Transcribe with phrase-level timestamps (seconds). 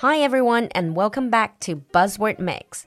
[0.00, 2.84] Hi everyone, and welcome back to Buzzword Mix.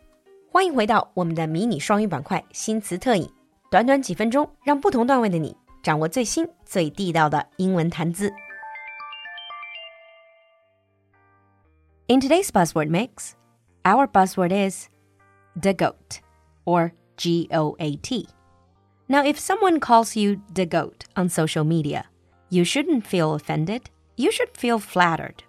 [0.51, 3.29] 欢迎回到我们的迷你双语板块新词特饮，
[3.71, 8.31] 短短几分钟，让不同段位的你掌握最新最地道的英文谈资。
[12.07, 13.33] In today's Buzzword Mix,
[13.83, 14.87] our buzzword is
[15.59, 16.21] the goat
[16.65, 18.27] or G O A T.
[19.07, 22.05] Now, if someone calls you the goat on social media,
[22.49, 23.83] you shouldn't feel offended.
[24.15, 25.43] You should feel flattered.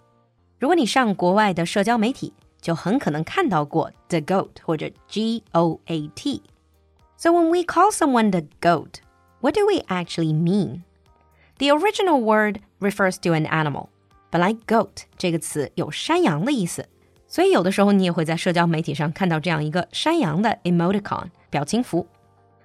[0.65, 9.01] 如果你上国外的社交媒体，就很可能看到过 the goat 或者 G O A T。So when we call someone the goat,
[9.41, 10.83] what do we actually mean?
[11.59, 13.88] The original word refers to an animal.
[14.30, 16.87] 本来 goat 这个词有山羊的意思，
[17.27, 22.06] 所以有的时候你也会在社交媒体上看到这样一个山羊的 emoticon 表情符。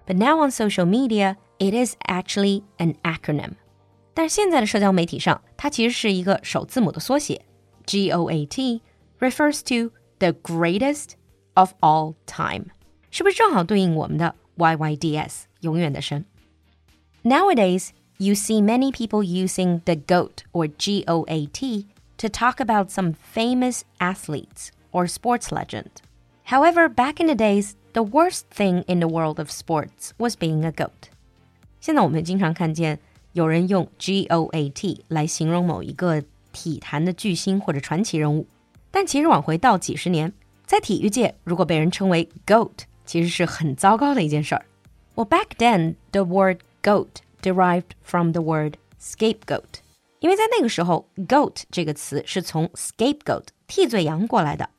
[0.06, 3.54] But now on social media, it is actually an acronym.
[4.14, 7.42] 但是现在的社交媒体上，它其实是一个首字母的缩写。
[7.90, 8.82] GOAT
[9.20, 11.16] refers to the greatest
[11.54, 12.68] of all time，
[13.12, 16.26] 是不是正好对应我们的 YYDS 永远的神？
[17.24, 21.86] Nowadays, you see many people using the GOAT or GOAT
[22.18, 26.02] to talk about some famous athletes or sports legend.
[26.46, 30.64] However, back in the days, the worst thing in the world of sports was being
[30.64, 31.10] a goat.
[31.82, 33.00] 现在我们经常看见
[33.34, 38.48] 有人用 GOAT 来形容某一个 体坛的巨星或者传奇人物，
[38.92, 40.32] 但其实往回倒几十年，
[40.66, 42.72] 在体育界，如果被人称为 GOAT，
[43.06, 44.66] 其实是很糟糕的一件事儿。
[45.16, 47.08] Well, back then the word goat
[47.42, 49.80] derived from the word scapegoat，
[50.20, 54.70] 因为在那个时候，goat 这个词是从 scapegoat 替罪羊过来的。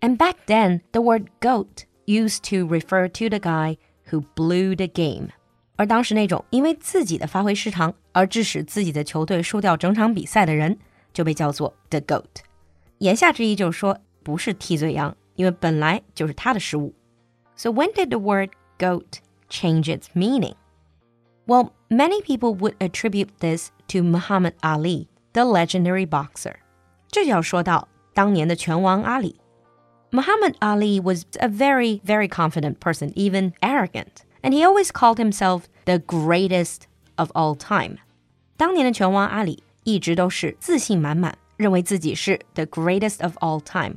[0.00, 3.76] And back then the word goat used to refer to the guy
[4.10, 5.28] who blew the game。
[5.76, 10.78] 而当时那种因为自己的发挥失常而致使自己的球队输掉整场比赛的人，
[11.12, 12.42] 就被叫做 the goat。
[12.98, 16.94] 言下之意就是说，不是替罪羊，因为本来就是他的失误。
[17.56, 20.54] So when did the word goat change its meaning?
[21.46, 26.56] Well, many people would attribute this to Muhammad Ali, the legendary boxer.
[27.10, 29.40] 这就要说到当年的拳王阿里。
[30.10, 35.98] Muhammad Ali was a very, very confident person, even arrogant, and he always called himself the
[35.98, 36.82] greatest
[37.16, 37.98] of all time.
[38.56, 43.96] 当年的拳王阿里 一直都是自信满满，认为自己是 the greatest of all time。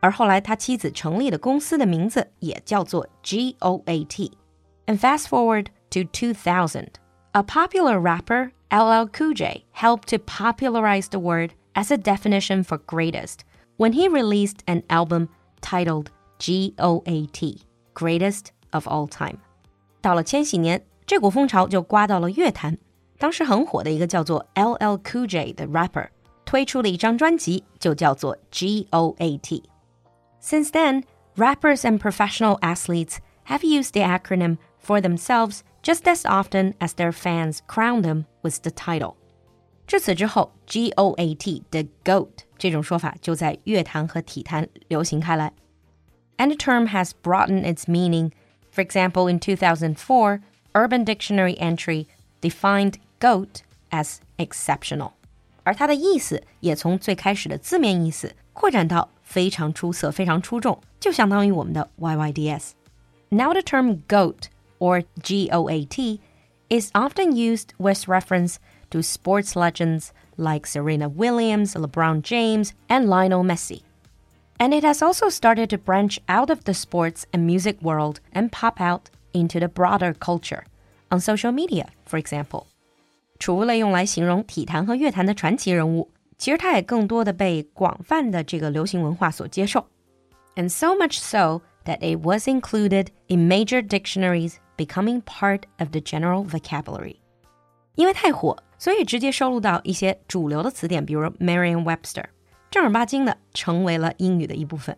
[0.00, 6.86] 而后来他妻子成立的公司的名字也叫做 GOAT。And fast forward to 2000,
[7.32, 12.78] a popular rapper, LL Cool J, helped to popularize the word as a definition for
[12.78, 13.40] greatest
[13.76, 15.28] when he released an album
[15.60, 17.64] titled GOAT,
[17.94, 19.38] Greatest of All Time.
[20.00, 22.78] 到了千禧年，这股风潮就刮到了乐坛。
[23.18, 26.08] 当时很火的一个叫做 LL Cool J 的 rapper
[26.44, 31.04] 推出了一张专辑，就叫做 GOAT。Since then,
[31.36, 37.12] rappers and professional athletes have used the acronym for themselves just as often as their
[37.12, 39.14] fans crown them with the title.
[39.86, 45.52] 至此之后，GOAT 的 GOAT 这种说法就在乐坛和体坛流行开来。
[46.36, 48.30] And the term has broadened its meaning.
[48.70, 50.40] For example, in 2004,
[50.74, 52.06] Urban Dictionary entry
[52.42, 55.12] defined goat as exceptional，
[55.62, 64.48] 而它的意思也从最开始的字面意思扩展到非常出色、非常出众，就相当于我们的 YYDS。Now the term goat
[64.78, 66.18] or GOAT
[66.68, 68.56] is often used with reference
[68.90, 73.82] to sports legends like Serena Williams, LeBron James, and Lionel Messi.
[74.58, 78.50] And it has also started to branch out of the sports and music world and
[78.50, 80.64] pop out into the broader culture
[81.12, 82.64] on social media, for example.
[83.38, 89.86] 除了用来形容体坛和乐坛的传奇人物，其实它也更多的被广泛的这个流行文化所接受，
[90.56, 96.44] and so much so that it was included in major dictionaries, becoming part of the general
[96.44, 97.16] vocabulary.
[97.94, 102.24] 因为太火，所以直接收录到一些主流的词典，比如 Merriam-Webster，
[102.70, 104.96] 正儿八经的成为了英语的一部分。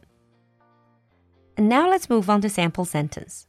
[1.57, 3.43] And now let's move on to sample sentence.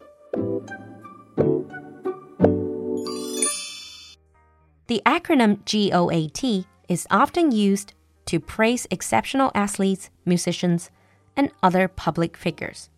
[4.88, 7.92] The acronym GOAT is often used
[8.26, 10.90] to praise exceptional athletes, musicians,
[11.34, 12.88] and other public figures.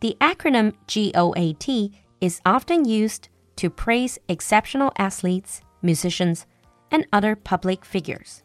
[0.00, 6.46] The acronym GOAT is often used to praise exceptional athletes, musicians,
[6.90, 8.42] and other public figures.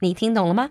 [0.00, 0.70] 你听懂了吗？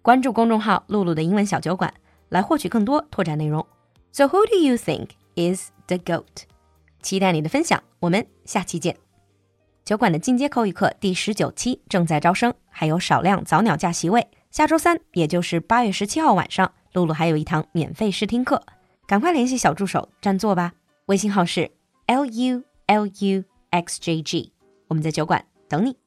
[0.00, 1.92] 关注公众号“璐璐的英文小酒馆”，
[2.30, 3.66] 来获取更多拓展内容。
[4.12, 6.44] So who do you think is the goat?
[7.04, 8.96] 期待你的分享，我们下期见。
[9.84, 14.26] 酒馆的进阶口语课第十九期正在招生，还有少量早鸟架席位。
[14.50, 18.64] 下周三，也就是八月十七号晚上，露露还有一堂免费试听课，
[19.06, 20.72] 赶快联系小助手占座吧。
[21.06, 21.70] 微信号是
[22.06, 24.52] l u l u x j g，
[24.88, 25.98] 我们在酒馆等你。